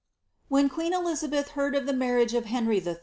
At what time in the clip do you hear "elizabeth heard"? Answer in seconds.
0.95-1.75